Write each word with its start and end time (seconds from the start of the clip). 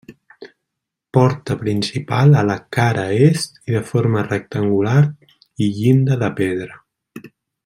Porta 1.17 1.57
principal 1.59 2.33
a 2.39 2.41
la 2.49 2.55
cara 2.77 3.05
est 3.27 3.61
i 3.69 3.77
de 3.77 3.85
forma 3.93 4.27
rectangular 4.31 4.99
i 5.67 5.73
llinda 5.79 6.23
de 6.25 6.33
pedra. 6.43 6.85